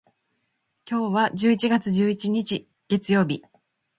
[0.89, 3.43] 今日は十一月十一日、月曜日。